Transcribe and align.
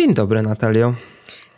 Dzień 0.00 0.14
dobry, 0.14 0.42
Natalio. 0.42 0.94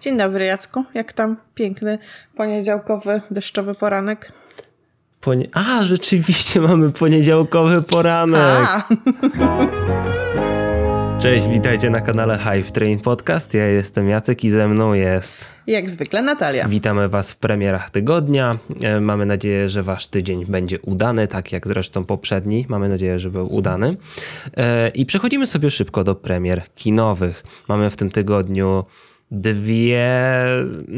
Dzień 0.01 0.19
dobry, 0.19 0.45
Jacku. 0.45 0.85
Jak 0.95 1.13
tam 1.13 1.37
piękny 1.55 1.99
poniedziałkowy, 2.37 3.21
deszczowy 3.31 3.75
poranek? 3.75 4.33
Ponie 5.21 5.49
A, 5.53 5.85
rzeczywiście 5.85 6.61
mamy 6.61 6.91
poniedziałkowy 6.91 7.83
poranek. 7.83 8.69
Cześć, 11.23 11.49
witajcie 11.49 11.91
na 11.91 12.01
kanale 12.01 12.39
Hype 12.39 12.71
Train 12.71 13.01
Podcast. 13.01 13.55
Ja 13.55 13.67
jestem 13.67 14.09
Jacek 14.09 14.45
i 14.45 14.51
ze 14.51 14.69
mną 14.69 14.93
jest... 14.93 15.45
Jak 15.67 15.91
zwykle 15.91 16.23
Natalia. 16.23 16.69
Witamy 16.69 17.09
Was 17.09 17.33
w 17.33 17.37
premierach 17.37 17.91
tygodnia. 17.91 18.59
E, 18.83 19.01
mamy 19.01 19.27
nadzieję, 19.27 19.69
że 19.69 19.83
Wasz 19.83 20.07
tydzień 20.07 20.47
będzie 20.47 20.81
udany, 20.81 21.29
tak 21.29 21.53
jak 21.53 21.67
zresztą 21.67 22.05
poprzedni. 22.05 22.67
Mamy 22.69 22.89
nadzieję, 22.89 23.19
że 23.19 23.31
był 23.31 23.55
udany. 23.55 23.97
E, 24.57 24.89
I 24.89 25.07
przechodzimy 25.07 25.47
sobie 25.47 25.71
szybko 25.71 26.05
do 26.05 26.15
premier 26.15 26.63
kinowych. 26.75 27.45
Mamy 27.69 27.91
w 27.91 27.97
tym 27.97 28.11
tygodniu 28.11 28.85
dwie. 29.33 30.27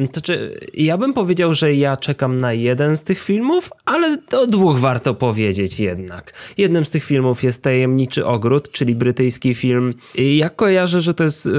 To 0.06 0.12
znaczy, 0.12 0.60
ja 0.74 0.98
bym 0.98 1.12
powiedział, 1.12 1.54
że 1.54 1.74
ja 1.74 1.96
czekam 1.96 2.38
na 2.38 2.52
jeden 2.52 2.96
z 2.96 3.02
tych 3.02 3.20
filmów, 3.20 3.70
ale 3.84 4.18
o 4.32 4.46
dwóch 4.46 4.78
warto 4.78 5.14
powiedzieć 5.14 5.80
jednak. 5.80 6.32
Jednym 6.58 6.84
z 6.84 6.90
tych 6.90 7.04
filmów 7.04 7.42
jest 7.42 7.62
Tajemniczy 7.62 8.26
Ogród, 8.26 8.72
czyli 8.72 8.94
brytyjski 8.94 9.54
film. 9.54 9.94
I 10.14 10.36
ja 10.36 10.50
kojarzę, 10.50 11.00
że 11.00 11.14
to 11.14 11.24
jest 11.24 11.46
y, 11.46 11.50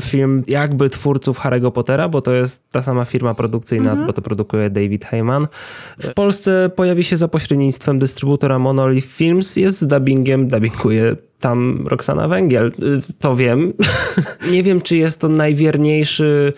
film 0.00 0.44
jakby 0.46 0.90
twórców 0.90 1.38
Harry'ego 1.38 1.72
Pottera, 1.72 2.08
bo 2.08 2.22
to 2.22 2.32
jest 2.32 2.62
ta 2.70 2.82
sama 2.82 3.04
firma 3.04 3.34
produkcyjna, 3.34 3.90
mhm. 3.90 4.06
bo 4.06 4.12
to 4.12 4.22
produkuje 4.22 4.70
David 4.70 5.04
Heyman. 5.04 5.46
W 5.98 6.14
Polsce 6.14 6.70
pojawi 6.76 7.04
się 7.04 7.16
za 7.16 7.28
pośrednictwem 7.28 7.98
dystrybutora 7.98 8.58
Monolith 8.58 9.08
Films, 9.08 9.56
jest 9.56 9.80
z 9.80 9.86
dubbingiem, 9.86 10.48
dubbinguje 10.48 11.16
tam 11.40 11.84
Roxana 11.86 12.28
Węgiel, 12.28 12.66
y, 12.66 12.72
to 13.18 13.36
wiem. 13.36 13.72
nie 14.52 14.62
wiem, 14.62 14.80
czy 14.80 14.96
jest 14.96 15.20
to 15.20 15.28
najwierniejszy 15.28 16.52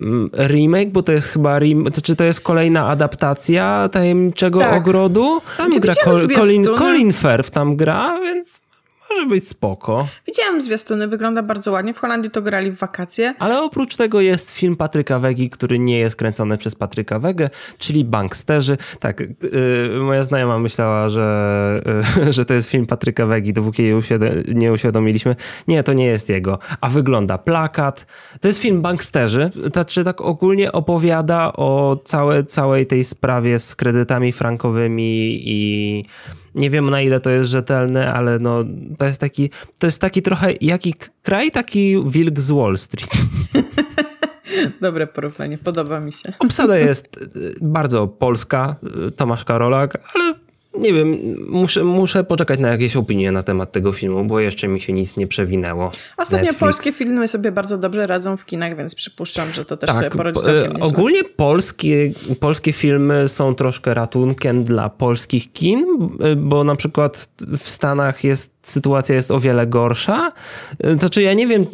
mm, 0.00 0.30
remake, 0.34 0.90
bo 0.90 1.02
to 1.02 1.12
jest 1.12 1.28
chyba 1.28 1.58
rem... 1.58 1.84
czy 2.02 2.16
to 2.16 2.24
jest 2.24 2.40
kolejna 2.40 2.88
adaptacja 2.88 3.88
Tajemniczego 3.92 4.58
tak. 4.58 4.76
Ogrodu. 4.76 5.40
Tam 5.56 5.70
gra 5.70 5.94
Colin, 6.34 6.66
Colin 6.78 7.12
Firth 7.12 7.50
tam 7.50 7.76
gra, 7.76 8.20
więc 8.20 8.60
może 9.10 9.26
być 9.26 9.48
spoko. 9.48 10.08
Widziałem 10.26 10.62
zwiastuny, 10.62 11.08
wygląda 11.08 11.42
bardzo 11.42 11.72
ładnie. 11.72 11.94
W 11.94 11.98
Holandii 11.98 12.30
to 12.30 12.42
grali 12.42 12.70
w 12.70 12.76
wakacje. 12.76 13.34
Ale 13.38 13.62
oprócz 13.62 13.96
tego 13.96 14.20
jest 14.20 14.50
film 14.50 14.76
Patryka 14.76 15.18
Wegi, 15.18 15.50
który 15.50 15.78
nie 15.78 15.98
jest 15.98 16.16
kręcony 16.16 16.58
przez 16.58 16.74
Patryka 16.74 17.18
Wegę, 17.18 17.50
czyli 17.78 18.04
Banksterzy. 18.04 18.78
Tak, 19.00 19.20
yy, 19.20 20.00
moja 20.00 20.24
znajoma 20.24 20.58
myślała, 20.58 21.08
że, 21.08 21.82
yy, 22.16 22.32
że 22.36 22.44
to 22.44 22.54
jest 22.54 22.70
film 22.70 22.86
Patryka 22.86 23.26
Wegi, 23.26 23.52
dopóki 23.52 23.82
jej 23.82 23.94
nie 24.48 24.72
uświadomiliśmy. 24.72 25.36
Nie, 25.68 25.82
to 25.82 25.92
nie 25.92 26.06
jest 26.06 26.28
jego. 26.28 26.58
A 26.80 26.88
wygląda 26.88 27.38
plakat. 27.38 28.06
To 28.40 28.48
jest 28.48 28.60
film 28.60 28.82
Banksterzy. 28.82 29.50
Znaczy 29.72 30.04
tak 30.04 30.20
ogólnie 30.20 30.72
opowiada 30.72 31.52
o 31.52 31.96
całe, 32.04 32.44
całej 32.44 32.86
tej 32.86 33.04
sprawie 33.04 33.58
z 33.58 33.76
kredytami 33.76 34.32
frankowymi 34.32 35.40
i 35.44 36.04
nie 36.56 36.70
wiem 36.70 36.90
na 36.90 37.02
ile 37.02 37.20
to 37.20 37.30
jest 37.30 37.50
rzetelne, 37.50 38.12
ale 38.12 38.38
no, 38.38 38.64
to 38.98 39.06
jest 39.06 39.20
taki, 39.20 39.50
to 39.78 39.86
jest 39.86 40.00
taki 40.00 40.22
trochę 40.22 40.54
jaki 40.60 40.94
kraj, 41.22 41.50
taki 41.50 42.02
wilk 42.06 42.40
z 42.40 42.50
Wall 42.50 42.78
Street. 42.78 43.10
Dobre 44.80 45.06
porównanie, 45.06 45.58
podoba 45.58 46.00
mi 46.00 46.12
się. 46.12 46.32
Obsada 46.38 46.76
jest 46.78 47.16
y, 47.16 47.54
bardzo 47.62 48.08
polska, 48.08 48.76
y, 49.06 49.10
Tomasz 49.10 49.44
Karolak, 49.44 49.98
ale 50.14 50.34
nie 50.78 50.92
wiem, 50.92 51.16
muszę, 51.48 51.84
muszę 51.84 52.24
poczekać 52.24 52.60
na 52.60 52.68
jakieś 52.68 52.96
opinie 52.96 53.32
na 53.32 53.42
temat 53.42 53.72
tego 53.72 53.92
filmu, 53.92 54.24
bo 54.24 54.40
jeszcze 54.40 54.68
mi 54.68 54.80
się 54.80 54.92
nic 54.92 55.16
nie 55.16 55.26
przewinęło. 55.26 55.90
Ostatnio 56.16 56.36
Netflix. 56.36 56.60
polskie 56.60 56.92
filmy 56.92 57.28
sobie 57.28 57.52
bardzo 57.52 57.78
dobrze 57.78 58.06
radzą 58.06 58.36
w 58.36 58.44
kinach, 58.44 58.76
więc 58.76 58.94
przypuszczam, 58.94 59.52
że 59.52 59.64
to 59.64 59.76
też 59.76 59.90
tak, 59.90 59.96
sobie 59.96 60.10
poradzi 60.10 60.40
całkiem 60.40 60.72
nieźle. 60.72 60.86
Ogólnie 60.86 61.24
polskie, 61.24 62.12
polskie 62.40 62.72
filmy 62.72 63.28
są 63.28 63.54
troszkę 63.54 63.94
ratunkiem 63.94 64.64
dla 64.64 64.88
polskich 64.88 65.52
kin, 65.52 65.86
bo 66.36 66.64
na 66.64 66.76
przykład 66.76 67.28
w 67.58 67.68
Stanach 67.68 68.24
jest 68.24 68.55
sytuacja 68.68 69.14
jest 69.14 69.30
o 69.30 69.40
wiele 69.40 69.66
gorsza. 69.66 70.32
To 71.00 71.10
czy 71.10 71.22
ja 71.22 71.34
nie 71.34 71.46
wiem, 71.46 71.66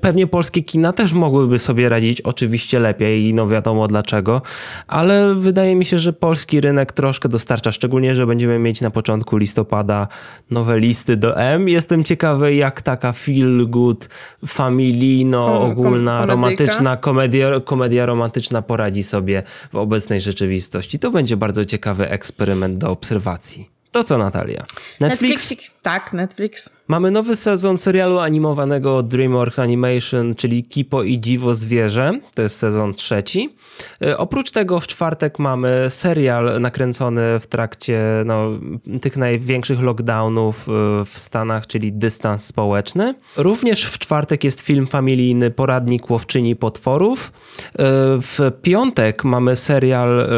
pewnie 0.00 0.26
polskie 0.26 0.62
kina 0.62 0.92
też 0.92 1.12
mogłyby 1.12 1.58
sobie 1.58 1.88
radzić 1.88 2.20
oczywiście 2.20 2.78
lepiej 2.78 3.28
i 3.28 3.34
no 3.34 3.48
wiadomo 3.48 3.88
dlaczego, 3.88 4.42
ale 4.86 5.34
wydaje 5.34 5.76
mi 5.76 5.84
się, 5.84 5.98
że 5.98 6.12
polski 6.12 6.60
rynek 6.60 6.92
troszkę 6.92 7.28
dostarcza, 7.28 7.72
szczególnie, 7.72 8.14
że 8.14 8.26
będziemy 8.26 8.58
mieć 8.58 8.80
na 8.80 8.90
początku 8.90 9.36
listopada 9.36 10.08
nowe 10.50 10.80
listy 10.80 11.16
do 11.16 11.36
M. 11.36 11.68
Jestem 11.68 12.04
ciekawy, 12.04 12.54
jak 12.54 12.82
taka 12.82 13.12
feel 13.12 13.66
good, 13.68 14.08
familijno, 14.46 15.60
ogólna, 15.60 16.26
romantyczna 16.26 16.96
komedia, 16.96 17.60
komedia 17.60 18.06
romantyczna 18.06 18.62
poradzi 18.62 19.02
sobie 19.02 19.42
w 19.72 19.76
obecnej 19.76 20.20
rzeczywistości. 20.20 20.98
To 20.98 21.10
będzie 21.10 21.36
bardzo 21.36 21.64
ciekawy 21.64 22.08
eksperyment 22.08 22.78
do 22.78 22.90
obserwacji. 22.90 23.79
To 23.90 24.04
co, 24.04 24.18
Natalia? 24.18 24.64
Netflix? 25.00 25.50
Netflix? 25.50 25.70
Tak, 25.82 26.12
Netflix. 26.12 26.70
Mamy 26.90 27.10
nowy 27.10 27.36
sezon 27.36 27.78
serialu 27.78 28.18
animowanego 28.18 29.02
DreamWorks 29.02 29.58
Animation, 29.58 30.34
czyli 30.34 30.64
Kipo 30.64 31.02
i 31.02 31.20
Dziwo 31.20 31.54
Zwierzę. 31.54 32.20
To 32.34 32.42
jest 32.42 32.56
sezon 32.56 32.94
trzeci. 32.94 33.56
E, 34.02 34.18
oprócz 34.18 34.50
tego 34.50 34.80
w 34.80 34.86
czwartek 34.86 35.38
mamy 35.38 35.90
serial 35.90 36.60
nakręcony 36.60 37.40
w 37.40 37.46
trakcie 37.46 38.02
no, 38.24 38.50
tych 39.00 39.16
największych 39.16 39.82
lockdownów 39.82 40.68
e, 40.68 40.72
w 41.04 41.18
Stanach, 41.18 41.66
czyli 41.66 41.92
Dystans 41.92 42.44
Społeczny. 42.44 43.14
Również 43.36 43.84
w 43.84 43.98
czwartek 43.98 44.44
jest 44.44 44.60
film 44.60 44.86
familijny 44.86 45.50
Poradnik 45.50 46.10
Łowczyni 46.10 46.56
Potworów. 46.56 47.32
E, 47.32 47.72
w 48.20 48.38
piątek 48.62 49.24
mamy 49.24 49.56
serial 49.56 50.28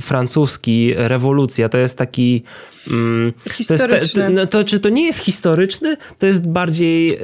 francuski 0.00 0.94
Rewolucja. 0.96 1.68
To 1.68 1.78
jest 1.78 1.98
taki 1.98 2.42
Mm, 2.88 3.32
historyczny. 3.52 4.24
To, 4.24 4.40
jest, 4.40 4.50
to, 4.50 4.64
czy 4.64 4.80
to 4.80 4.88
nie 4.88 5.06
jest 5.06 5.18
historyczny? 5.18 5.96
To 6.18 6.26
jest 6.26 6.48
bardziej 6.48 7.14
y, 7.14 7.18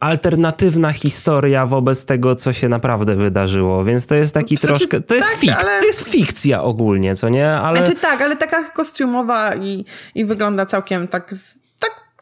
alternatywna 0.00 0.92
historia 0.92 1.66
wobec 1.66 2.04
tego, 2.04 2.36
co 2.36 2.52
się 2.52 2.68
naprawdę 2.68 3.16
wydarzyło. 3.16 3.84
Więc 3.84 4.06
to 4.06 4.14
jest 4.14 4.34
taki 4.34 4.56
znaczy, 4.56 4.76
troszkę. 4.76 5.00
To 5.00 5.14
jest, 5.14 5.28
tak, 5.28 5.38
fik, 5.38 5.50
ale... 5.50 5.80
to 5.80 5.86
jest 5.86 6.08
fikcja 6.08 6.62
ogólnie, 6.62 7.16
co 7.16 7.28
nie? 7.28 7.50
Ale... 7.50 7.78
Znaczy 7.78 8.00
tak, 8.00 8.22
ale 8.22 8.36
taka 8.36 8.70
kostiumowa 8.70 9.54
i, 9.54 9.84
i 10.14 10.24
wygląda 10.24 10.66
całkiem 10.66 11.08
tak. 11.08 11.34
Z 11.34 11.67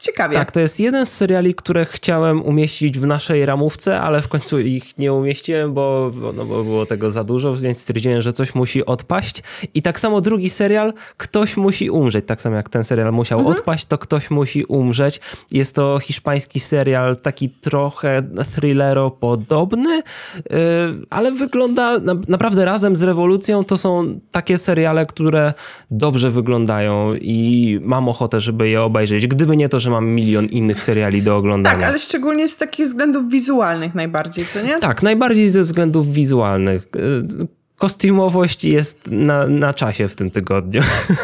Ciekawie. 0.01 0.37
Tak, 0.37 0.53
to 0.53 0.61
jest 0.61 0.81
jeden 0.81 1.07
z 1.07 1.13
seriali, 1.13 1.55
które 1.55 1.85
chciałem 1.85 2.43
umieścić 2.43 2.99
w 2.99 3.07
naszej 3.07 3.47
ramówce, 3.47 4.01
ale 4.01 4.23
w 4.23 4.29
końcu 4.29 4.61
ich 4.61 4.99
nie 4.99 5.13
umieściłem, 5.13 5.75
bo, 5.75 6.11
no, 6.35 6.45
bo 6.45 6.65
było 6.65 6.87
tego 6.87 7.11
za 7.11 7.25
dużo, 7.25 7.57
więc 7.57 7.81
stwierdziłem, 7.81 8.21
że 8.21 8.33
coś 8.33 8.55
musi 8.55 8.87
odpaść. 8.87 9.43
I 9.75 9.83
tak 9.83 10.01
samo 10.01 10.21
drugi 10.21 10.51
serial, 10.51 10.93
ktoś 11.17 11.57
musi 11.57 11.91
umrzeć. 11.91 12.27
Tak 12.27 12.43
samo 12.43 12.57
jak 12.57 12.69
ten 12.69 12.85
serial 12.85 13.13
musiał 13.13 13.39
mhm. 13.39 13.57
odpaść, 13.57 13.87
to 13.87 13.99
ktoś 13.99 14.31
musi 14.31 14.65
umrzeć. 14.65 15.21
Jest 15.53 15.75
to 15.75 15.99
hiszpański 15.99 16.61
serial, 16.61 17.17
taki 17.17 17.51
trochę 17.51 18.23
thrillero 18.55 19.11
podobny, 19.11 20.03
yy, 20.37 20.55
ale 21.11 21.33
wygląda 21.33 21.99
na, 21.99 22.15
naprawdę 22.29 22.65
razem 22.65 22.97
z 22.97 23.03
rewolucją. 23.03 23.65
To 23.65 23.77
są 23.77 24.21
takie 24.31 24.59
seriale, 24.59 25.07
które 25.07 25.55
dobrze 25.91 26.31
wyglądają 26.31 27.15
i 27.15 27.79
mam 27.83 28.09
ochotę, 28.09 28.41
żeby 28.41 28.69
je 28.69 28.83
obejrzeć. 28.83 29.27
Gdyby 29.27 29.57
nie 29.57 29.69
to, 29.69 29.81
że 29.81 29.86
mam 29.91 30.07
milion 30.07 30.47
innych 30.47 30.83
seriali 30.83 31.23
do 31.23 31.37
oglądania. 31.37 31.79
Tak, 31.79 31.89
ale 31.89 31.99
szczególnie 31.99 32.49
z 32.49 32.57
takich 32.57 32.87
względów 32.87 33.31
wizualnych 33.31 33.95
najbardziej, 33.95 34.47
co 34.47 34.63
nie? 34.63 34.79
Tak, 34.79 35.03
najbardziej 35.03 35.51
ze 35.51 35.63
względów 35.63 36.13
wizualnych. 36.13 36.87
Y, 36.97 37.47
kostiumowość 37.77 38.65
jest 38.65 39.07
na, 39.07 39.47
na 39.47 39.75
czasie 39.75 40.09
w 40.09 40.17
tym 40.17 40.31
tygodniu. 40.31 40.83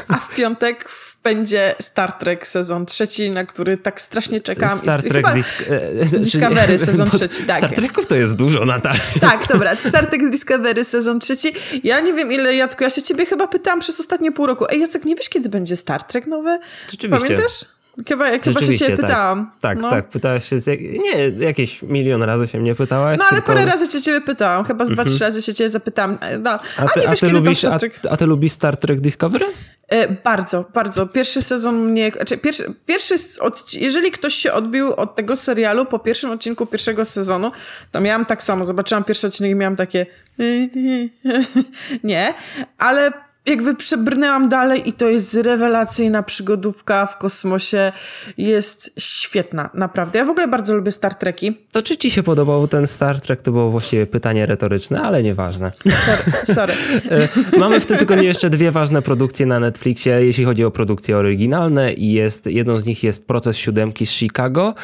A 0.09 0.15
w 0.15 0.35
piątek 0.35 0.89
będzie 1.23 1.75
Star 1.81 2.13
Trek 2.13 2.47
sezon 2.47 2.87
trzeci, 2.87 3.31
na 3.31 3.45
który 3.45 3.77
tak 3.77 4.01
strasznie 4.01 4.41
czekam. 4.41 4.79
Star 4.79 5.03
Trek 5.03 5.35
Disk 5.35 5.55
e, 5.69 6.19
Discovery 6.19 6.79
sezon 6.89 7.11
trzeci, 7.11 7.45
tak. 7.45 7.57
Star 7.57 7.75
Treków 7.75 8.07
to 8.07 8.15
jest 8.15 8.37
dużo, 8.37 8.65
Natalia. 8.65 9.01
Tak, 9.21 9.49
dobra, 9.49 9.77
Star 9.77 10.07
Trek 10.07 10.31
Discovery 10.31 10.85
sezon 10.85 11.21
trzeci. 11.21 11.53
Ja 11.85 12.01
nie 12.01 12.13
wiem 12.13 12.33
ile, 12.33 12.55
Jacku, 12.55 12.85
ja 12.85 12.91
się 12.91 13.03
ciebie 13.03 13.27
chyba 13.27 13.47
pytałam 13.47 13.81
przez 13.81 14.01
ostatnie 14.01 14.33
pół 14.33 14.47
roku. 14.47 14.67
Ej, 14.69 14.81
Jacek, 14.81 15.05
nie 15.05 15.17
wiesz 15.17 15.29
kiedy 15.29 15.49
będzie 15.49 15.77
Star 15.77 16.05
Trek 16.05 16.27
nowy? 16.27 16.59
Rzeczywiście. 16.91 17.27
Pamiętasz? 17.27 17.65
Chyba, 18.09 18.39
chyba 18.39 18.61
się 18.61 18.79
cię 18.79 18.87
tak. 18.87 18.97
pytałam. 18.97 19.51
Tak, 19.61 19.79
no. 19.79 19.91
tak, 19.91 20.09
pytałaś 20.09 20.49
się, 20.49 20.57
jak... 20.67 20.81
nie, 20.81 21.29
jakieś 21.39 21.83
milion 21.83 22.23
razy 22.23 22.47
się 22.47 22.59
mnie 22.59 22.75
pytałaś. 22.75 23.19
No 23.19 23.25
ale 23.25 23.39
tylko... 23.39 23.53
parę 23.53 23.65
razy 23.65 23.87
się 23.87 24.03
ciebie 24.03 24.21
pytałam, 24.21 24.65
chyba 24.65 24.87
z 24.87 24.91
dwa, 24.91 25.05
trzy 25.05 25.19
razy 25.19 25.43
się 25.43 25.55
ciebie 25.55 25.71
zapytałam. 25.71 26.19
E, 26.21 26.39
no. 26.39 26.51
A, 26.51 26.89
ty, 26.89 27.09
a, 27.09 27.15
ty 27.15 27.29
lubisz, 27.29 27.65
a, 27.65 27.79
a, 28.11 28.17
ty 28.17 28.27
lubisz 28.27 28.53
Star 28.53 28.77
Trek 28.77 29.01
Discovery? 29.01 29.47
E, 29.89 30.09
bardzo, 30.09 30.65
bardzo. 30.75 31.07
Pierwszy 31.07 31.43
sezon 31.43 31.77
mnie, 31.77 32.11
znaczy 32.11 32.39
pierwszy, 32.39 32.75
pierwszy 32.87 33.15
od, 33.41 33.75
jeżeli 33.75 34.11
ktoś 34.11 34.35
się 34.35 34.53
odbił 34.53 34.93
od 34.93 35.17
tego 35.17 35.37
serialu 35.37 35.87
po 35.87 35.99
pierwszym 35.99 36.31
odcinku 36.31 36.67
pierwszego 36.67 37.05
sezonu, 37.05 37.53
to 37.91 38.01
miałam 38.01 38.27
tak 38.27 38.43
samo, 38.43 38.65
zobaczyłam 38.65 39.05
pierwszy 39.05 39.27
odcinek 39.27 39.53
i 39.53 39.55
miałam 39.55 39.77
takie 39.77 40.07
nie, 42.05 42.35
ale 42.79 43.13
jakby 43.47 43.75
przebrnęłam 43.75 44.49
dalej 44.49 44.89
i 44.89 44.93
to 44.93 45.09
jest 45.09 45.35
rewelacyjna 45.35 46.23
przygodówka 46.23 47.07
w 47.07 47.19
kosmosie. 47.19 47.93
Jest 48.39 48.93
świetna, 48.99 49.71
naprawdę. 49.75 50.19
Ja 50.19 50.25
w 50.25 50.31
ogóle 50.31 50.49
bardzo 50.49 50.75
lubię 50.75 50.93
Star 50.93 51.15
Treki. 51.15 51.59
To 51.73 51.83
czy 51.83 51.97
ci 51.97 52.11
się 52.11 52.23
podobał 52.23 52.69
ten 52.69 52.87
Star 52.87 53.21
Trek? 53.21 53.43
To 53.43 53.53
było 53.53 53.71
właściwie 53.71 54.07
pytanie 54.07 54.47
retoryczne, 54.47 55.03
ale 55.03 55.23
nieważne. 55.23 55.73
Sorry. 56.07 56.55
sorry. 56.55 56.73
E, 57.11 57.59
mamy 57.59 57.81
w 57.81 57.87
tym 57.87 57.99
tygodniu 57.99 58.25
jeszcze 58.25 58.51
dwie 58.51 58.71
ważne 58.71 59.03
produkcje 59.03 59.47
na 59.47 59.61
Netflixie, 59.61 60.25
jeśli 60.25 60.45
chodzi 60.45 60.65
o 60.65 60.71
produkcje 60.71 61.17
oryginalne 61.17 61.93
i 61.93 62.13
jest, 62.13 62.47
jedną 62.47 62.79
z 62.79 62.87
nich 62.87 63.05
jest 63.05 63.27
Proces 63.27 63.57
Siódemki 63.57 64.07
z 64.07 64.11
Chicago. 64.11 64.75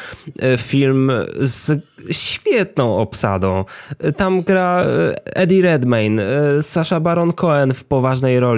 E, 0.41 0.57
film 0.57 1.11
z 1.41 1.83
świetną 2.11 2.97
obsadą. 2.97 3.65
E, 3.99 4.11
tam 4.11 4.41
gra 4.41 4.85
Eddie 5.25 5.61
Redmayne, 5.61 6.23
Sasha 6.61 6.99
Baron 6.99 7.33
Cohen 7.33 7.73
w 7.73 7.83
poważnej 7.83 8.39
roli, 8.39 8.48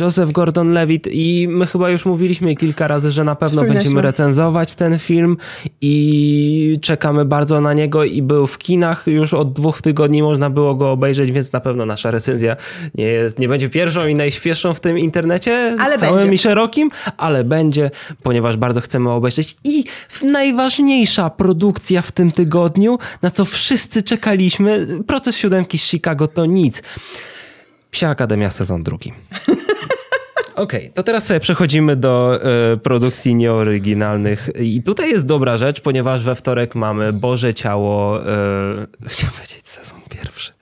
Joseph 0.00 0.32
Gordon-Levitt 0.32 1.08
i 1.10 1.48
my 1.50 1.66
chyba 1.66 1.90
już 1.90 2.04
mówiliśmy 2.04 2.56
kilka 2.56 2.88
razy, 2.88 3.12
że 3.12 3.24
na 3.24 3.34
pewno 3.34 3.64
będziemy 3.64 4.02
recenzować 4.02 4.74
ten 4.74 4.98
film 4.98 5.36
i 5.80 6.78
czekamy 6.82 7.24
bardzo 7.24 7.60
na 7.60 7.72
niego 7.72 8.04
i 8.04 8.22
był 8.22 8.46
w 8.46 8.58
kinach 8.58 9.06
już 9.06 9.34
od 9.34 9.52
dwóch 9.52 9.82
tygodni 9.82 10.22
można 10.22 10.50
było 10.50 10.74
go 10.74 10.90
obejrzeć, 10.90 11.32
więc 11.32 11.52
na 11.52 11.60
pewno 11.60 11.86
nasza 11.86 12.10
recenzja 12.10 12.56
nie, 12.94 13.04
jest, 13.04 13.38
nie 13.38 13.48
będzie 13.48 13.68
pierwszą 13.68 14.06
i 14.06 14.14
najświeższą 14.14 14.74
w 14.74 14.80
tym 14.80 14.98
internecie, 14.98 15.76
ale 15.78 15.98
całym 15.98 16.16
będzie. 16.16 16.34
i 16.34 16.38
szerokim, 16.38 16.90
ale 17.16 17.44
będzie, 17.44 17.90
ponieważ 18.22 18.56
bardzo 18.56 18.80
chcemy 18.80 19.10
obejrzeć 19.10 19.56
i 19.64 19.84
najważniejsza 20.22 21.30
produkcja 21.30 22.02
w 22.02 22.12
tym 22.12 22.30
tygodniu, 22.30 22.98
na 23.22 23.30
co 23.30 23.44
wszyscy 23.44 24.02
czekaliśmy, 24.02 24.86
proces 25.06 25.36
siódemki 25.36 25.78
z 25.78 25.82
Chicago 25.82 26.28
to 26.28 26.46
nic. 26.46 26.82
Psia 27.96 28.10
Akademia 28.10 28.50
sezon 28.50 28.82
drugi. 28.82 29.12
Okej, 30.54 30.80
okay, 30.80 30.90
to 30.94 31.02
teraz 31.02 31.26
sobie 31.26 31.40
przechodzimy 31.40 31.96
do 31.96 32.40
y, 32.72 32.76
produkcji 32.76 33.34
nieoryginalnych. 33.34 34.48
I 34.60 34.82
tutaj 34.82 35.10
jest 35.10 35.26
dobra 35.26 35.56
rzecz, 35.56 35.80
ponieważ 35.80 36.24
we 36.24 36.34
wtorek 36.34 36.74
mamy 36.74 37.12
Boże 37.12 37.54
Ciało. 37.54 38.20
Y, 38.20 38.24
chciałem 39.08 39.34
powiedzieć 39.34 39.68
sezon 39.68 40.00
pierwszy. 40.08 40.52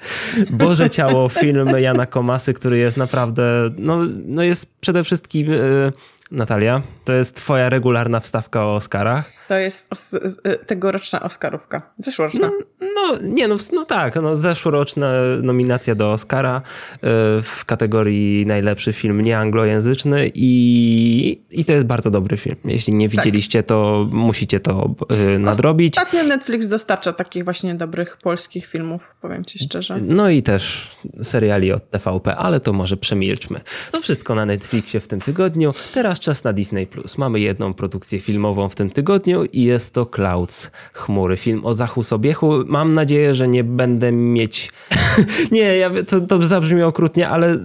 Boże 0.51 0.91
Ciało, 0.91 1.29
film 1.41 1.69
Jana 1.79 2.07
Komasy, 2.07 2.55
który 2.55 2.79
jest 2.79 2.97
naprawdę. 2.97 3.71
No, 3.79 3.99
no 4.27 4.43
jest 4.43 4.81
przede 4.81 5.05
wszystkim. 5.05 5.53
Y, 5.53 5.93
Natalia, 6.31 6.83
to 7.05 7.13
jest 7.13 7.37
twoja 7.37 7.69
regularna 7.69 8.21
wstawka 8.21 8.65
o 8.65 8.75
Oscarach. 8.75 9.33
To 9.49 9.59
jest 9.59 9.93
os 9.93 10.19
tegoroczna 10.67 11.23
Oscarówka. 11.23 11.83
Zeszłoroczna. 11.99 12.51
No, 12.81 12.89
no, 13.05 13.19
nie, 13.23 13.49
no, 13.49 13.57
no 13.73 13.85
tak, 13.85 14.15
no, 14.23 14.37
zeszłoroczna 14.37 15.13
nominacja 15.43 15.95
do 15.95 16.13
Oscara 16.13 16.63
y, 16.97 17.01
w 17.43 17.65
kategorii 17.67 18.47
najlepszy 18.47 18.93
film 18.93 19.21
nieanglojęzyczny 19.21 20.31
i, 20.35 21.43
i 21.51 21.65
to 21.65 21.73
jest 21.73 21.87
bardzo 21.87 22.11
dobry 22.11 22.37
film. 22.37 22.57
Jeśli 22.65 22.95
nie 22.95 23.09
tak. 23.09 23.17
widzieliście, 23.17 23.63
tak. 23.63 23.69
to 23.69 24.09
musicie 24.13 24.61
to 24.61 24.95
y, 25.35 25.39
nadrobić. 25.39 25.99
Ostatnio 25.99 26.23
Netflix 26.23 26.69
dostarcza 26.69 27.13
takich 27.13 27.45
właśnie 27.45 27.75
dobrych 27.75 28.17
polskich 28.17 28.67
filmów, 28.67 29.15
powiem 29.21 29.45
ci 29.45 29.59
szczerze. 29.59 29.99
No 30.03 30.31
i 30.31 30.43
też 30.43 30.91
seriali 31.23 31.73
od 31.73 31.91
TVP, 31.91 32.37
ale 32.37 32.61
to 32.61 32.73
może 32.73 32.97
przemilczmy. 32.97 33.61
To 33.93 34.01
wszystko 34.01 34.35
na 34.35 34.47
Netflixie 34.47 35.01
w 35.01 35.09
tym 35.09 35.21
tygodniu. 35.21 35.75
Teraz 35.95 36.21
czas 36.21 36.45
na 36.45 36.53
Disney+. 36.53 36.89
Mamy 37.19 37.41
jedną 37.41 37.75
produkcję 37.75 38.21
filmową 38.21 38.69
w 38.69 38.75
tym 38.75 38.91
tygodniu 38.91 39.45
i 39.45 39.63
jest 39.63 39.95
to 39.95 40.07
Clouds, 40.07 40.71
Chmury. 40.93 41.37
Film 41.37 41.67
o 41.67 41.75
Zachu 41.75 42.03
Sobiechu. 42.03 42.53
Mam 42.67 42.94
nadzieję, 42.95 43.35
że 43.35 43.49
nie 43.49 43.65
będę 43.65 44.13
mieć... 44.13 44.71
nie, 45.53 45.77
ja, 45.77 45.91
to, 46.09 46.21
to 46.21 46.43
zabrzmi 46.43 46.83
okrutnie, 46.83 47.29
ale 47.29 47.59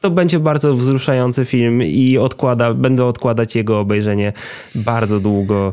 to 0.00 0.10
będzie 0.10 0.38
bardzo 0.38 0.74
wzruszający 0.74 1.44
film 1.44 1.82
i 1.82 2.18
odkłada, 2.18 2.74
będę 2.74 3.04
odkładać 3.04 3.56
jego 3.56 3.80
obejrzenie 3.80 4.32
bardzo 4.74 5.20
długo. 5.20 5.72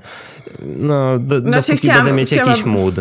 No, 0.77 1.19
do, 1.19 1.39
znaczy, 1.39 1.71
dopóki 1.71 1.77
chciałam, 1.77 2.05
będę 2.05 2.17
mieć 2.17 2.29
chciałam... 2.29 2.49
jakiś 2.49 2.65
mood. 2.65 2.95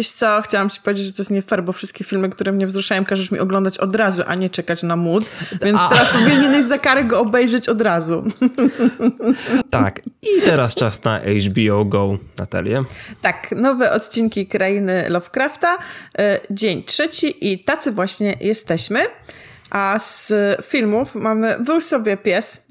Wiesz 0.00 0.12
co, 0.12 0.42
chciałam 0.42 0.70
ci 0.70 0.80
powiedzieć, 0.80 1.06
że 1.06 1.12
to 1.12 1.22
jest 1.22 1.30
nie 1.30 1.42
fair, 1.42 1.62
bo 1.62 1.72
wszystkie 1.72 2.04
filmy, 2.04 2.30
które 2.30 2.52
mnie 2.52 2.66
wzruszają, 2.66 3.04
każesz 3.04 3.30
mi 3.30 3.38
oglądać 3.38 3.78
od 3.78 3.96
razu, 3.96 4.22
a 4.26 4.34
nie 4.34 4.50
czekać 4.50 4.82
na 4.82 4.96
mood. 4.96 5.24
Więc 5.62 5.80
a. 5.80 5.88
teraz 5.88 6.10
powinieneś 6.10 6.64
za 6.64 6.78
karę 6.78 7.04
go 7.04 7.20
obejrzeć 7.20 7.68
od 7.68 7.82
razu. 7.82 8.22
Tak. 9.70 10.00
I 10.22 10.42
teraz 10.44 10.74
czas 10.74 11.04
na 11.04 11.20
HBO 11.20 11.84
Go, 11.84 12.18
Natalię. 12.38 12.84
Tak, 13.22 13.54
nowe 13.56 13.92
odcinki 13.92 14.46
Krainy 14.46 15.04
Lovecrafta, 15.08 15.78
e, 16.18 16.40
dzień 16.50 16.82
trzeci 16.82 17.52
i 17.52 17.64
tacy 17.64 17.92
właśnie 17.92 18.36
jesteśmy. 18.40 19.00
A 19.70 19.98
z 19.98 20.32
filmów 20.62 21.14
mamy 21.14 21.56
Był 21.64 21.80
sobie 21.80 22.16
pies, 22.16 22.66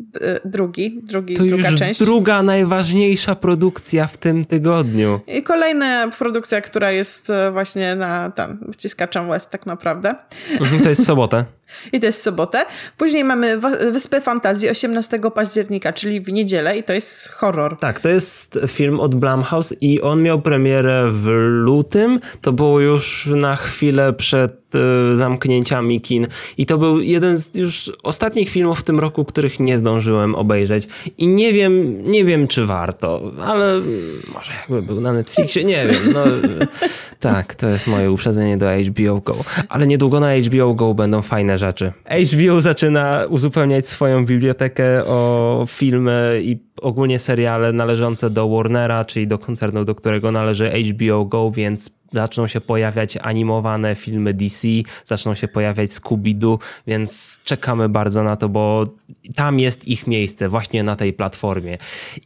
drugi, 0.45 0.99
drugi 1.03 1.35
to 1.35 1.43
druga 1.43 1.69
już 1.69 1.79
część. 1.79 1.99
druga 1.99 2.43
najważniejsza 2.43 3.35
produkcja 3.35 4.07
w 4.07 4.17
tym 4.17 4.45
tygodniu. 4.45 5.19
I 5.27 5.43
kolejna 5.43 6.07
produkcja, 6.07 6.61
która 6.61 6.91
jest 6.91 7.29
e, 7.29 7.51
właśnie 7.51 7.95
na 7.95 8.31
tam 8.31 8.59
wciskaczem 8.73 9.29
West 9.29 9.49
tak 9.49 9.65
naprawdę. 9.65 10.15
Mhm, 10.59 10.81
to 10.83 10.89
jest 10.89 11.05
sobotę. 11.05 11.45
I 11.93 11.99
to 11.99 12.05
jest 12.05 12.21
sobotę. 12.21 12.65
Później 12.97 13.23
mamy 13.23 13.59
Wyspę 13.91 14.21
Fantazji 14.21 14.69
18 14.69 15.19
października, 15.35 15.93
czyli 15.93 16.21
w 16.21 16.31
niedzielę 16.31 16.77
i 16.77 16.83
to 16.83 16.93
jest 16.93 17.29
horror. 17.29 17.77
Tak, 17.79 17.99
to 17.99 18.09
jest 18.09 18.59
film 18.67 18.99
od 18.99 19.15
Blumhouse 19.15 19.73
i 19.81 20.01
on 20.01 20.23
miał 20.23 20.41
premierę 20.41 21.09
w 21.11 21.25
lutym. 21.49 22.19
To 22.41 22.53
było 22.53 22.79
już 22.79 23.29
na 23.35 23.55
chwilę 23.55 24.13
przed 24.13 24.75
e, 24.75 25.15
zamknięciami 25.15 26.01
kin 26.01 26.27
i 26.57 26.65
to 26.65 26.77
był 26.77 27.01
jeden 27.01 27.39
z 27.39 27.55
już 27.55 27.91
ostatnich 28.03 28.49
filmów 28.49 28.79
w 28.79 28.83
tym 28.83 28.99
roku, 28.99 29.25
których 29.25 29.59
nie 29.59 29.77
zdążyłem 29.77 30.35
obejrzeć 30.35 30.87
i 31.17 31.27
nie 31.27 31.53
wiem, 31.53 32.03
nie 32.11 32.25
wiem 32.25 32.47
czy 32.47 32.65
warto, 32.65 33.31
ale 33.45 33.81
może 34.33 34.51
jakby 34.61 34.81
był 34.81 35.01
na 35.01 35.13
Netflixie, 35.13 35.63
nie 35.63 35.87
wiem. 35.87 36.13
No, 36.13 36.23
tak, 37.19 37.55
to 37.55 37.69
jest 37.69 37.87
moje 37.87 38.11
uprzedzenie 38.11 38.57
do 38.57 38.65
HBO 38.89 39.21
Go, 39.21 39.35
ale 39.69 39.87
niedługo 39.87 40.19
na 40.19 40.35
HBO 40.35 40.73
Go 40.73 40.93
będą 40.93 41.21
fajne 41.21 41.57
rzeczy. 41.57 41.91
HBO 42.33 42.61
zaczyna 42.61 43.25
uzupełniać 43.29 43.89
swoją 43.89 44.25
bibliotekę 44.25 45.05
o 45.05 45.65
filmy 45.67 46.39
i 46.43 46.57
ogólnie 46.81 47.19
seriale 47.19 47.73
należące 47.73 48.29
do 48.29 48.49
Warnera, 48.49 49.05
czyli 49.05 49.27
do 49.27 49.37
koncernu, 49.37 49.85
do 49.85 49.95
którego 49.95 50.31
należy 50.31 50.71
HBO 50.71 51.25
Go, 51.25 51.51
więc 51.51 51.98
zaczną 52.13 52.47
się 52.47 52.61
pojawiać 52.61 53.17
animowane 53.17 53.95
filmy 53.95 54.33
DC, 54.33 54.67
zaczną 55.05 55.35
się 55.35 55.47
pojawiać 55.47 55.91
Scooby-Doo, 55.91 56.57
więc 56.87 57.39
czekamy 57.43 57.89
bardzo 57.89 58.23
na 58.23 58.35
to, 58.35 58.49
bo 58.49 58.87
tam 59.35 59.59
jest 59.59 59.87
ich 59.87 60.07
miejsce, 60.07 60.49
właśnie 60.49 60.83
na 60.83 60.95
tej 60.95 61.13
platformie. 61.13 61.77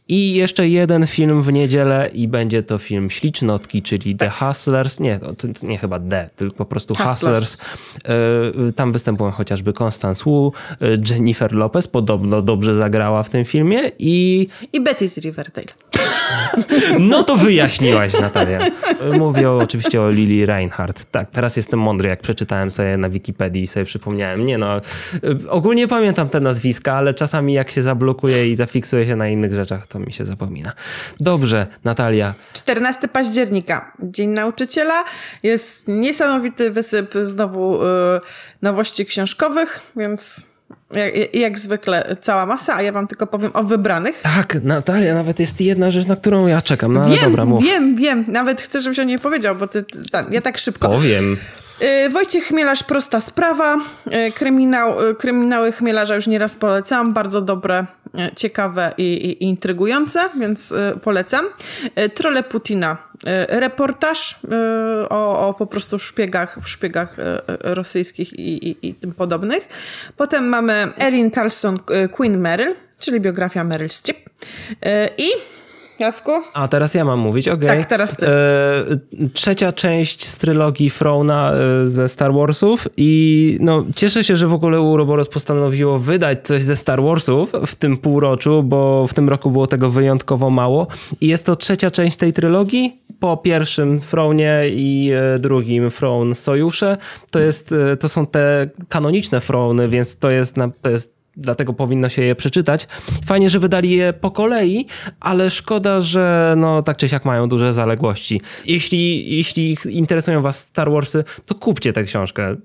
I 0.08 0.34
jeszcze 0.34 0.68
jeden 0.68 1.06
film 1.06 1.42
w 1.42 1.52
niedzielę 1.52 2.10
i 2.12 2.28
będzie 2.28 2.62
to 2.62 2.78
film 2.78 3.10
Ślicznotki, 3.10 3.82
czyli 3.82 4.16
The 4.16 4.30
Hustlers. 4.30 5.00
Nie, 5.00 5.20
nie 5.62 5.78
chyba 5.78 6.00
The, 6.00 6.30
tylko 6.36 6.56
po 6.56 6.64
prostu 6.64 6.94
Hustlers. 6.94 7.50
Hustlers. 7.50 7.64
E, 8.68 8.72
tam 8.72 8.92
występują 8.92 9.30
chociażby 9.30 9.72
Constance 9.72 10.24
Wu, 10.24 10.52
e, 10.80 10.86
Jennifer 11.10 11.52
Lopez, 11.52 11.88
podobno 11.88 12.42
dobrze 12.42 12.74
zagrała 12.74 13.22
w 13.22 13.30
tym 13.30 13.44
filmie 13.44 13.90
i... 13.98 14.48
I 14.72 14.80
Betty 14.80 15.08
z 15.08 15.18
Riverdale. 15.18 15.66
No 16.98 17.22
to 17.22 17.36
wyjaśniłaś, 17.36 18.12
Natalia. 18.20 18.58
Mówię 19.18 19.50
oczywiście 19.74 20.02
o 20.02 20.10
Lili 20.10 20.46
Reinhardt. 20.46 21.10
Tak, 21.10 21.30
teraz 21.30 21.56
jestem 21.56 21.80
mądry, 21.80 22.08
jak 22.08 22.20
przeczytałem 22.20 22.70
sobie 22.70 22.96
na 22.96 23.08
Wikipedii 23.08 23.62
i 23.62 23.66
sobie 23.66 23.86
przypomniałem. 23.86 24.46
Nie 24.46 24.58
no, 24.58 24.80
ogólnie 25.48 25.88
pamiętam 25.88 26.28
te 26.28 26.40
nazwiska, 26.40 26.92
ale 26.92 27.14
czasami 27.14 27.52
jak 27.52 27.70
się 27.70 27.82
zablokuje 27.82 28.50
i 28.50 28.56
zafiksuje 28.56 29.06
się 29.06 29.16
na 29.16 29.28
innych 29.28 29.54
rzeczach, 29.54 29.86
to 29.86 29.98
mi 29.98 30.12
się 30.12 30.24
zapomina. 30.24 30.72
Dobrze, 31.20 31.66
Natalia. 31.84 32.34
14 32.52 33.08
października, 33.08 33.92
Dzień 34.02 34.30
Nauczyciela. 34.30 35.04
Jest 35.42 35.88
niesamowity 35.88 36.70
wysyp 36.70 37.14
znowu 37.22 37.82
yy, 37.82 38.20
nowości 38.62 39.06
książkowych, 39.06 39.80
więc 39.96 40.53
jak, 40.90 41.34
jak, 41.34 41.58
zwykle 41.58 42.16
cała 42.20 42.46
masa, 42.46 42.74
a 42.74 42.82
ja 42.82 42.92
wam 42.92 43.06
tylko 43.06 43.26
powiem 43.26 43.50
o 43.54 43.64
wybranych. 43.64 44.20
Tak, 44.22 44.62
Natalia, 44.62 45.14
nawet 45.14 45.40
jest 45.40 45.60
jedna 45.60 45.90
rzecz, 45.90 46.06
na 46.06 46.16
którą 46.16 46.46
ja 46.46 46.60
czekam. 46.60 46.92
No, 46.92 47.04
wiem, 47.04 47.18
dobra, 47.24 47.44
mów. 47.44 47.64
wiem, 47.64 47.96
wiem. 47.96 48.24
Nawet 48.28 48.62
chcę, 48.62 48.80
żebyś 48.80 48.98
o 48.98 49.04
niej 49.04 49.18
powiedział, 49.18 49.56
bo 49.56 49.66
ty, 49.66 49.82
ty 49.82 49.98
ja 50.30 50.40
tak 50.40 50.58
szybko. 50.58 50.88
Powiem. 50.88 51.36
Y, 51.82 52.10
Wojciech 52.10 52.44
Chmielarz, 52.44 52.82
prosta 52.82 53.20
sprawa. 53.20 53.76
Y, 54.28 54.32
kryminał, 54.32 55.10
y, 55.10 55.14
kryminały 55.14 55.72
Chmielarza 55.72 56.14
już 56.14 56.26
nieraz 56.26 56.56
polecam. 56.56 57.12
Bardzo 57.12 57.40
dobre, 57.40 57.86
ciekawe 58.36 58.92
i, 58.98 59.02
i, 59.02 59.44
intrygujące, 59.44 60.20
więc 60.40 60.74
polecam. 61.02 61.44
Trole 62.14 62.42
Putina. 62.42 62.96
Reportaż 63.48 64.40
o, 65.10 65.48
o 65.48 65.54
po 65.54 65.66
prostu 65.66 65.98
szpiegach, 65.98 66.58
szpiegach 66.64 67.16
rosyjskich 67.60 68.32
i, 68.32 68.68
i, 68.68 68.88
i 68.88 68.94
tym 68.94 69.12
podobnych. 69.12 69.68
Potem 70.16 70.48
mamy 70.48 70.92
Erin 70.98 71.30
Carlson, 71.30 71.78
Queen 72.12 72.38
Meryl, 72.38 72.74
czyli 72.98 73.20
biografia 73.20 73.64
Meryl 73.64 73.90
Streep. 73.90 74.18
I 75.18 75.28
Jacku? 75.98 76.30
A 76.52 76.68
teraz 76.68 76.94
ja 76.94 77.04
mam 77.04 77.18
mówić, 77.18 77.48
okej. 77.48 77.68
Tak, 77.68 77.86
teraz 77.86 78.16
ty. 78.16 78.28
E, 78.28 78.32
trzecia 79.34 79.72
część 79.72 80.24
z 80.24 80.38
trylogii 80.38 80.90
Frona 80.90 81.52
e, 81.52 81.86
ze 81.86 82.08
Star 82.08 82.32
Warsów 82.32 82.88
i 82.96 83.56
no, 83.60 83.84
cieszę 83.96 84.24
się, 84.24 84.36
że 84.36 84.46
w 84.46 84.52
ogóle 84.52 84.80
Uroboros 84.80 85.28
postanowiło 85.28 85.98
wydać 85.98 86.38
coś 86.44 86.62
ze 86.62 86.76
Star 86.76 87.02
Warsów 87.02 87.52
w 87.66 87.74
tym 87.74 87.96
półroczu, 87.96 88.62
bo 88.62 89.06
w 89.06 89.14
tym 89.14 89.28
roku 89.28 89.50
było 89.50 89.66
tego 89.66 89.90
wyjątkowo 89.90 90.50
mało 90.50 90.86
i 91.20 91.26
jest 91.26 91.46
to 91.46 91.56
trzecia 91.56 91.90
część 91.90 92.16
tej 92.16 92.32
trylogii. 92.32 93.00
Po 93.20 93.36
pierwszym 93.36 94.00
Fronie 94.00 94.62
i 94.68 95.10
e, 95.34 95.38
drugim 95.38 95.90
Fron 95.90 96.34
Sojusze 96.34 96.96
to, 97.30 97.38
jest, 97.38 97.72
e, 97.92 97.96
to 97.96 98.08
są 98.08 98.26
te 98.26 98.70
kanoniczne 98.88 99.40
Frony, 99.40 99.88
więc 99.88 100.18
to 100.18 100.30
jest, 100.30 100.56
na, 100.56 100.70
to 100.82 100.90
jest 100.90 101.23
dlatego 101.36 101.72
powinno 101.72 102.08
się 102.08 102.22
je 102.22 102.34
przeczytać. 102.34 102.88
Fajnie, 103.26 103.50
że 103.50 103.58
wydali 103.58 103.90
je 103.90 104.12
po 104.12 104.30
kolei, 104.30 104.86
ale 105.20 105.50
szkoda, 105.50 106.00
że 106.00 106.54
no 106.56 106.82
tak 106.82 106.96
czy 106.96 107.08
siak 107.08 107.24
mają 107.24 107.48
duże 107.48 107.72
zaległości. 107.72 108.40
Jeśli, 108.64 109.36
jeśli 109.36 109.76
interesują 109.90 110.42
was 110.42 110.58
Star 110.58 110.90
Warsy, 110.90 111.24
to 111.46 111.54
kupcie 111.54 111.92
tę 111.92 112.04
książkę. 112.04 112.56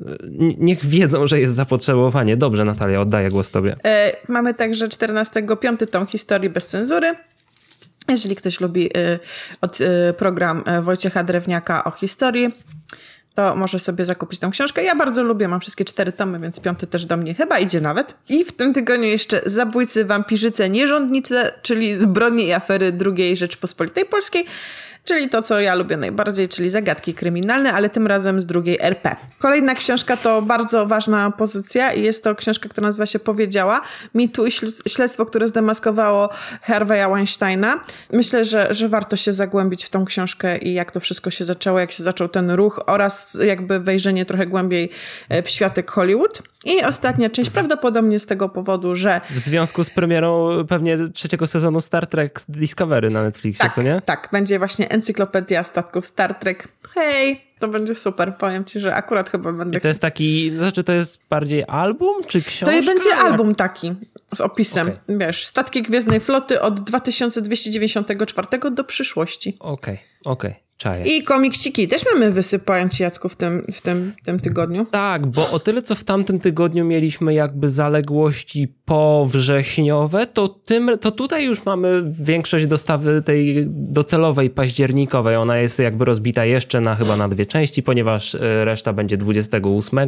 Niech 0.58 0.86
wiedzą, 0.86 1.28
że 1.28 1.40
jest 1.40 1.54
zapotrzebowanie. 1.54 2.38
Dobrze, 2.38 2.66
Natalia, 2.66 3.02
oddaję 3.02 3.30
głos 3.30 3.52
tobie. 3.52 3.76
E, 3.86 4.12
mamy 4.28 4.54
także 4.54 4.90
14 4.90 5.44
piąty 5.62 5.88
tom 5.88 6.08
historii 6.08 6.50
bez 6.50 6.68
cenzury. 6.68 7.16
Jeżeli 8.08 8.36
ktoś 8.36 8.62
lubi 8.62 8.86
y, 8.98 9.20
od, 9.62 9.82
y, 9.82 10.14
program 10.18 10.64
y, 10.80 10.82
Wojciecha 10.82 11.24
Drewniaka 11.24 11.84
o 11.84 11.92
historii, 11.92 12.50
to 13.40 13.56
może 13.56 13.80
sobie 13.80 14.06
zakupić 14.06 14.40
tę 14.40 14.50
książkę. 14.52 14.84
Ja 14.84 14.96
bardzo 14.96 15.24
lubię, 15.24 15.48
mam 15.48 15.60
wszystkie 15.60 15.86
cztery 15.86 16.12
tomy, 16.12 16.40
więc 16.40 16.60
piąty 16.60 16.88
też 16.88 17.06
do 17.06 17.18
mnie 17.18 17.34
chyba 17.34 17.60
idzie 17.60 17.82
nawet. 17.82 18.16
I 18.30 18.46
w 18.46 18.52
tym 18.52 18.74
tygodniu 18.74 19.06
jeszcze 19.06 19.42
Zabójcy, 19.46 20.06
Wampirzyce, 20.06 20.70
Nierządnice, 20.70 21.52
czyli 21.62 21.96
Zbrodnie 21.96 22.46
i 22.46 22.54
afery 22.54 22.98
II 23.06 23.38
Rzeczpospolitej 23.38 24.06
Polskiej, 24.06 24.46
czyli 25.10 25.30
to, 25.30 25.42
co 25.42 25.60
ja 25.60 25.76
lubię 25.76 25.98
najbardziej, 25.98 26.48
czyli 26.48 26.70
zagadki 26.70 27.14
kryminalne, 27.14 27.74
ale 27.74 27.90
tym 27.90 28.08
razem 28.08 28.42
z 28.42 28.46
drugiej 28.46 28.78
RP. 28.82 29.16
Kolejna 29.40 29.76
książka 29.76 30.18
to 30.18 30.42
bardzo 30.42 30.86
ważna 30.86 31.32
pozycja 31.32 31.94
i 31.94 32.04
jest 32.04 32.24
to 32.24 32.36
książka, 32.36 32.70
która 32.70 32.88
nazywa 32.88 33.06
się 33.06 33.20
Powiedziała. 33.20 33.82
Mitu 34.16 34.46
i 34.46 34.50
śl- 34.50 34.90
śledztwo, 34.90 35.26
które 35.26 35.48
zdemaskowało 35.48 36.30
Harvey'a 36.68 37.14
Weinsteina. 37.14 37.80
Myślę, 38.14 38.46
że, 38.46 38.74
że 38.74 38.90
warto 38.90 39.16
się 39.16 39.34
zagłębić 39.34 39.86
w 39.86 39.90
tą 39.90 40.06
książkę 40.06 40.58
i 40.58 40.74
jak 40.74 40.92
to 40.92 41.00
wszystko 41.00 41.32
się 41.32 41.46
zaczęło, 41.46 41.80
jak 41.80 41.92
się 41.92 42.04
zaczął 42.04 42.28
ten 42.28 42.52
ruch 42.52 42.80
oraz 42.86 43.38
jakby 43.44 43.80
wejrzenie 43.80 44.26
trochę 44.26 44.46
głębiej 44.46 44.90
e, 45.30 45.44
w 45.44 45.50
światek 45.50 45.92
Hollywood. 45.92 46.42
I 46.66 46.84
ostatnia 46.84 47.30
część 47.30 47.50
prawdopodobnie 47.50 48.20
z 48.20 48.26
tego 48.26 48.50
powodu, 48.50 48.96
że 48.96 49.22
W 49.30 49.40
związku 49.40 49.84
z 49.84 49.90
premierą 49.90 50.50
pewnie 50.68 50.98
trzeciego 51.14 51.48
sezonu 51.48 51.82
Star 51.82 52.08
Trek 52.08 52.42
Discovery 52.50 53.10
na 53.10 53.24
Netflixie, 53.24 53.64
tak, 53.66 53.74
co 53.74 53.82
nie? 53.82 54.02
tak, 54.06 54.30
będzie 54.32 54.60
właśnie 54.60 54.90
encyklopedia 55.00 55.64
statków 55.64 56.06
Star 56.06 56.36
Trek. 56.36 56.68
Hej, 56.96 57.42
to 57.60 57.68
będzie 57.68 57.96
super. 57.96 58.36
Powiem 58.36 58.66
ci, 58.66 58.80
że 58.80 58.96
akurat 58.96 59.30
chyba 59.30 59.54
będę... 59.54 59.78
I 59.78 59.82
to 59.82 59.88
jest 59.88 60.00
taki, 60.02 60.52
znaczy 60.58 60.84
to 60.84 60.94
jest 60.94 61.28
bardziej 61.30 61.64
album 61.68 62.24
czy 62.28 62.42
książka? 62.42 62.78
To 62.78 62.86
będzie 62.86 63.10
Jak- 63.10 63.20
album 63.20 63.56
taki 63.56 63.94
z 64.36 64.42
opisem. 64.42 64.88
Okej. 64.88 65.18
Wiesz, 65.18 65.46
statki 65.46 65.84
Gwiezdnej 65.84 66.20
Floty 66.20 66.62
od 66.62 66.84
2294 66.84 68.48
do 68.72 68.84
przyszłości. 68.84 69.58
Okej, 69.60 70.00
okej, 70.26 70.56
czaję. 70.80 71.18
I 71.18 71.24
komiksiki 71.24 71.88
też 71.88 72.02
mamy 72.12 72.32
wysypając 72.32 73.00
Jacku, 73.00 73.30
w 73.30 73.36
tym, 73.36 73.66
w 73.74 73.82
tym, 73.82 74.14
w 74.22 74.26
tym 74.26 74.40
tygodniu. 74.40 74.86
Tak, 74.92 75.28
bo 75.28 75.52
o 75.52 75.60
tyle, 75.60 75.82
co 75.82 75.96
w 75.96 76.04
tamtym 76.04 76.40
tygodniu 76.40 76.86
mieliśmy 76.86 77.34
jakby 77.34 77.70
zaległości 77.70 78.68
powrześniowe, 78.86 80.28
to, 80.28 80.48
tym, 80.50 80.92
to 81.02 81.12
tutaj 81.12 81.46
już 81.46 81.66
mamy 81.66 82.04
większość 82.12 82.68
dostawy 82.68 83.22
tej 83.22 83.66
docelowej, 83.70 84.50
październikowej. 84.50 85.36
Ona 85.36 85.58
jest 85.58 85.80
jakby 85.80 86.06
rozbita 86.06 86.46
jeszcze 86.46 86.82
na 86.82 86.96
chyba 86.96 87.18
na 87.18 87.30
dwie 87.30 87.46
części, 87.46 87.84
ponieważ 87.84 88.36
e, 88.36 88.66
reszta 88.66 88.94
będzie 88.94 89.18
28 89.18 90.00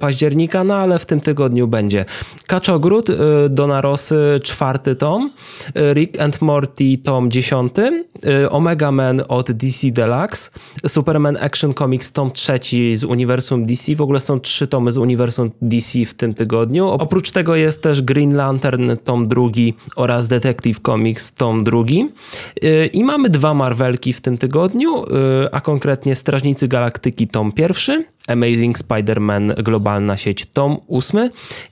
października, 0.00 0.64
no 0.64 0.74
ale 0.74 0.98
w 0.98 1.06
tym 1.06 1.20
tygodniu 1.20 1.68
będzie 1.68 2.04
Kaczogród, 2.46 3.10
e, 3.10 3.14
Dona 3.48 3.80
Rosy, 3.80 4.40
czwarty 4.42 4.96
tom, 4.96 5.30
e, 5.74 5.94
Rick 5.94 6.20
and 6.20 6.40
Morty 6.40 6.98
tom 7.04 7.30
dziesiąty, 7.30 8.04
Omega 8.50 8.92
Man 8.92 9.22
od 9.28 9.52
DC 9.52 9.91
Deluxe, 9.92 10.50
Superman 10.86 11.36
Action 11.36 11.74
Comics 11.74 12.12
tom 12.12 12.30
trzeci 12.30 12.96
z 12.96 13.04
uniwersum 13.04 13.66
DC. 13.66 13.94
W 13.96 14.00
ogóle 14.00 14.20
są 14.20 14.40
trzy 14.40 14.66
tomy 14.66 14.92
z 14.92 14.96
uniwersum 14.96 15.50
DC 15.62 16.04
w 16.04 16.14
tym 16.14 16.34
tygodniu. 16.34 16.88
Oprócz 16.88 17.30
tego 17.30 17.56
jest 17.56 17.82
też 17.82 18.02
Green 18.02 18.34
Lantern 18.34 18.96
tom 19.04 19.28
drugi 19.28 19.74
oraz 19.96 20.28
Detective 20.28 20.80
Comics 20.80 21.34
tom 21.34 21.64
drugi. 21.64 22.08
Yy, 22.62 22.86
I 22.86 23.04
mamy 23.04 23.28
dwa 23.28 23.54
Marvelki 23.54 24.12
w 24.12 24.20
tym 24.20 24.38
tygodniu, 24.38 25.04
yy, 25.04 25.48
a 25.52 25.60
konkretnie 25.60 26.14
Strażnicy 26.14 26.68
Galaktyki 26.68 27.28
tom 27.28 27.52
pierwszy, 27.52 28.04
Amazing 28.28 28.78
Spider-Man 28.78 29.62
Globalna 29.62 30.16
Sieć 30.16 30.46
tom 30.46 30.78
ósmy 30.86 31.30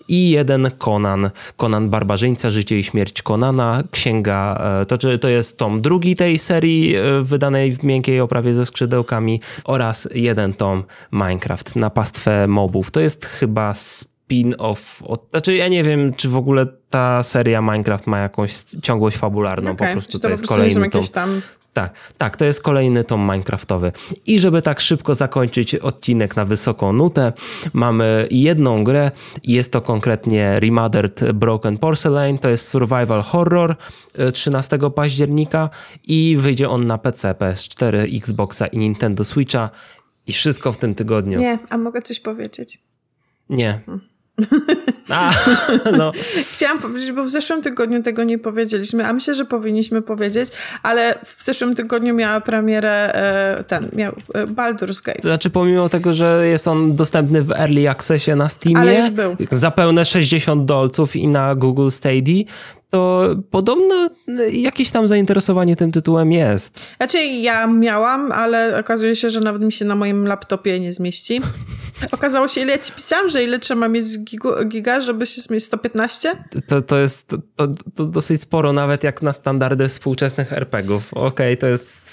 i 0.09 0.31
jeden 0.31 0.71
Conan, 0.79 1.31
Conan 1.57 1.91
Barbarzyńca, 1.91 2.51
Życie 2.51 2.79
i 2.79 2.85
Śmierć 2.85 3.23
Conana, 3.23 3.83
księga, 3.91 4.61
e, 4.83 4.87
to, 4.87 5.19
to 5.19 5.29
jest 5.29 5.59
tom 5.59 5.81
drugi 5.81 6.17
tej 6.17 6.39
serii 6.39 6.97
e, 6.97 7.23
wydanej 7.23 7.73
w 7.73 7.83
miękkiej 7.83 8.21
oprawie 8.21 8.55
ze 8.55 8.67
skrzydełkami 8.67 9.41
oraz 9.65 10.09
jeden 10.15 10.53
tom 10.53 10.85
Minecraft 11.13 11.77
na 11.77 11.91
pastwę 11.91 12.47
mobów. 12.49 12.91
To 12.91 13.01
jest 13.01 13.27
chyba 13.27 13.73
spin-off, 13.73 15.03
znaczy 15.31 15.55
ja 15.55 15.69
nie 15.69 15.85
wiem, 15.85 16.15
czy 16.15 16.29
w 16.29 16.37
ogóle 16.37 16.67
ta 16.91 17.23
seria 17.23 17.63
Minecraft 17.63 18.07
ma 18.07 18.19
jakąś 18.19 18.53
ciągłość 18.83 19.17
fabularną, 19.17 19.77
po 19.77 19.85
Okej, 19.85 19.95
prostu 19.95 20.13
to, 20.13 20.19
to 20.19 20.29
po 20.29 20.31
jest 20.31 20.47
kolejny 20.47 20.75
tom. 20.75 20.85
jakieś 20.85 21.11
tam... 21.11 21.43
Tak, 21.73 22.13
tak, 22.19 22.37
to 22.37 22.45
jest 22.45 22.63
kolejny 22.63 23.05
tom 23.05 23.21
Minecraftowy. 23.21 23.93
I 24.27 24.41
żeby 24.41 24.63
tak 24.63 24.81
szybko 24.81 25.15
zakończyć 25.15 25.75
odcinek 25.75 26.37
na 26.37 26.45
wysoką 26.45 26.93
nutę, 26.93 27.33
mamy 27.73 28.29
jedną 28.31 28.85
grę 28.85 29.11
jest 29.45 29.73
to 29.73 29.81
konkretnie 29.81 30.61
Remothered 30.61 31.33
Broken 31.33 31.79
Porcelain. 31.79 32.39
To 32.39 32.49
jest 32.49 32.69
survival 32.69 33.23
horror 33.23 33.77
e, 34.15 34.33
13 34.33 34.79
października 34.95 35.71
i 36.05 36.37
wyjdzie 36.39 36.69
on 36.69 36.87
na 36.87 36.99
PC, 36.99 37.33
PS4, 37.33 38.17
Xboxa 38.17 38.67
i 38.67 38.79
Nintendo 38.79 39.25
Switcha. 39.25 39.71
I 40.27 40.33
wszystko 40.33 40.73
w 40.73 40.79
tym 40.79 40.95
tygodniu. 40.95 41.39
Nie, 41.39 41.59
a 41.71 41.79
mogę 41.79 42.03
coś 42.03 42.21
powiedzieć? 42.21 42.79
Nie. 43.49 43.81
A, 45.09 45.31
no. 45.99 46.13
Chciałam 46.53 46.79
powiedzieć, 46.79 47.13
bo 47.13 47.25
w 47.25 47.31
zeszłym 47.31 47.63
tygodniu 47.63 48.03
tego 48.03 48.25
nie 48.25 48.39
powiedzieliśmy, 48.39 49.07
a 49.07 49.13
myślę, 49.13 49.35
że 49.35 49.45
powinniśmy 49.45 50.03
powiedzieć, 50.03 50.53
ale 50.83 51.19
w 51.37 51.45
zeszłym 51.45 51.75
tygodniu 51.75 52.15
miała 52.15 52.41
premierę 52.41 53.15
e, 53.15 53.65
ten, 53.65 53.89
miał 53.93 54.13
e, 54.35 54.47
Baldur's 54.47 55.03
Gate. 55.03 55.21
To 55.23 55.29
znaczy, 55.29 55.51
pomimo 55.51 55.89
tego, 55.89 56.15
że 56.15 56.47
jest 56.47 56.69
on 56.69 56.97
dostępny 56.97 57.43
w 57.43 57.51
Early 57.51 57.91
Accessie 57.91 58.31
na 58.37 58.49
Steamie, 58.49 58.79
Ale 58.79 58.95
już 58.95 59.11
był. 59.11 59.37
za 59.51 59.71
pełne 59.71 60.05
60 60.05 60.65
dolców 60.65 61.17
i 61.17 61.29
na 61.29 61.55
Google 61.55 61.91
Stadia, 61.91 62.45
to 62.91 63.29
podobno 63.51 64.11
jakieś 64.53 64.91
tam 64.91 65.09
zainteresowanie 65.09 65.77
tym 65.77 65.93
tytułem 65.93 66.33
jest. 66.33 66.81
Znaczy 66.97 67.25
ja 67.25 67.67
miałam, 67.67 68.33
ale 68.33 68.79
okazuje 68.81 69.17
się, 69.17 69.31
że 69.31 69.41
nawet 69.41 69.63
mi 69.63 69.73
się 69.73 69.85
na 69.85 69.95
moim 69.95 70.27
laptopie 70.27 70.81
nie 70.81 70.93
zmieści. 70.93 71.41
Okazało 72.13 72.49
się, 72.49 72.61
ile 72.61 72.73
ja 72.73 72.79
ci 72.79 72.93
pisałam, 72.93 73.31
że 73.31 73.45
ile 73.45 73.59
trzeba 73.59 73.89
mieć 73.89 74.07
giga, 74.67 75.01
żeby 75.01 75.27
się 75.27 75.41
zmieścić 75.41 75.67
115? 75.67 76.33
To, 76.67 76.83
to 76.83 76.99
jest 76.99 77.29
to, 77.57 77.69
to, 77.97 78.05
dosyć 78.05 78.41
sporo, 78.41 78.73
nawet 78.73 79.05
jak 79.05 79.23
na 79.23 79.33
standardy 79.33 79.89
współczesnych 79.89 80.53
RPGów. 80.53 81.15
Okej, 81.15 81.57
to 81.57 81.67
jest... 81.67 82.13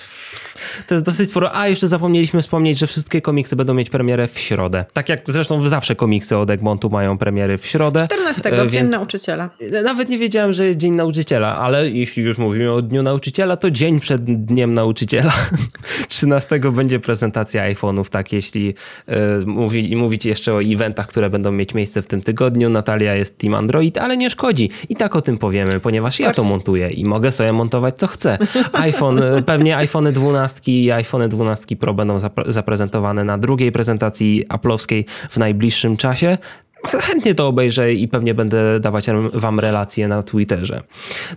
To 0.88 0.96
jest 0.96 1.06
dosyć 1.06 1.30
sporo. 1.30 1.56
A 1.56 1.68
jeszcze 1.68 1.88
zapomnieliśmy 1.88 2.42
wspomnieć, 2.42 2.80
że 2.80 2.88
wszystkie 2.88 3.22
komiksy 3.22 3.56
będą 3.56 3.74
mieć 3.74 3.90
premierę 3.90 4.28
w 4.28 4.40
środę. 4.40 4.86
Tak 4.94 5.10
jak 5.10 5.22
zresztą 5.26 5.68
zawsze 5.68 5.96
komiksy 5.96 6.38
od 6.38 6.50
Egmontu 6.50 6.90
mają 6.90 7.18
premiery 7.18 7.58
w 7.58 7.66
środę. 7.66 8.00
14, 8.06 8.42
E, 8.52 8.66
w 8.66 8.72
Dzień 8.72 8.82
więc- 8.82 8.92
Nauczyciela. 8.92 9.50
Nawet 9.84 10.10
nie 10.10 10.18
wiedziałem, 10.18 10.54
że 10.54 10.66
jest 10.66 10.78
Dzień 10.80 10.94
Nauczyciela, 10.94 11.58
ale 11.58 11.90
jeśli 11.90 12.24
już 12.24 12.38
mówimy 12.38 12.72
o 12.72 12.82
Dniu 12.82 13.04
Nauczyciela, 13.04 13.58
to 13.58 13.72
dzień 13.72 14.00
przed 14.00 14.24
Dniem 14.46 14.74
Nauczyciela. 14.74 15.34
13 16.08 16.60
będzie 16.72 17.00
prezentacja 17.00 17.64
iPhone'ów, 17.74 18.10
tak, 18.10 18.34
jeśli 18.34 18.74
y, 19.10 19.14
mówi, 19.46 19.96
mówić 19.96 20.26
jeszcze 20.26 20.54
o 20.54 20.64
eventach, 20.64 21.08
które 21.08 21.30
będą 21.30 21.52
mieć 21.52 21.74
miejsce 21.74 22.02
w 22.02 22.08
tym 22.08 22.22
tygodniu. 22.22 22.70
Natalia 22.70 23.16
jest 23.16 23.38
Team 23.38 23.54
Android, 23.56 23.98
ale 23.98 24.18
nie 24.18 24.30
szkodzi. 24.30 24.70
I 24.90 24.96
tak 24.96 25.16
o 25.16 25.22
tym 25.22 25.38
powiemy, 25.38 25.80
ponieważ 25.80 26.20
ja 26.20 26.32
to 26.32 26.44
montuję 26.44 26.90
i 26.90 27.06
mogę 27.06 27.32
sobie 27.32 27.54
montować 27.54 27.98
co 27.98 28.08
chcę. 28.08 28.38
iPhone, 28.74 29.24
y, 29.24 29.44
pewnie 29.44 29.78
iPhone 29.78 30.14
12 30.14 30.47
i 30.68 30.92
iPhone 30.92 31.30
12 31.30 31.76
Pro 31.76 31.94
będą 31.94 32.18
zapre- 32.18 32.52
zaprezentowane 32.52 33.24
na 33.24 33.38
drugiej 33.38 33.72
prezentacji 33.72 34.46
Apple'owskiej 34.50 35.04
w 35.30 35.38
najbliższym 35.38 35.98
czasie. 35.98 36.38
Chętnie 36.86 37.36
to 37.36 37.48
obejrzę 37.48 37.94
i 37.94 38.08
pewnie 38.08 38.34
będę 38.34 38.80
dawać 38.80 39.06
wam 39.34 39.60
relacje 39.60 40.08
na 40.08 40.24
Twitterze. 40.24 40.82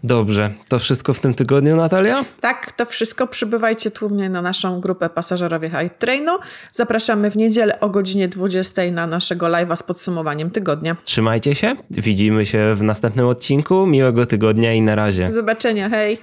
Dobrze, 0.04 0.50
to 0.68 0.78
wszystko 0.78 1.14
w 1.14 1.20
tym 1.20 1.34
tygodniu, 1.34 1.76
Natalia? 1.76 2.24
Tak, 2.40 2.72
to 2.72 2.84
wszystko. 2.86 3.26
Przybywajcie 3.26 3.90
tłumnie 3.90 4.30
na 4.30 4.42
naszą 4.42 4.80
grupę 4.80 5.08
Pasażerowie 5.08 5.70
Hype 5.70 5.94
Trainu. 5.98 6.32
Zapraszamy 6.72 7.30
w 7.30 7.36
niedzielę 7.36 7.80
o 7.80 7.88
godzinie 7.88 8.28
20 8.28 8.82
na 8.92 9.06
naszego 9.06 9.46
live'a 9.46 9.76
z 9.76 9.82
podsumowaniem 9.82 10.50
tygodnia. 10.50 10.96
Trzymajcie 11.04 11.54
się, 11.54 11.76
widzimy 11.90 12.46
się 12.46 12.74
w 12.74 12.82
następnym 12.82 13.26
odcinku. 13.26 13.86
Miłego 13.86 14.26
tygodnia 14.26 14.74
i 14.74 14.80
na 14.80 14.94
razie. 14.94 15.24
Do 15.26 15.32
zobaczenia, 15.32 15.88
hej! 15.88 16.18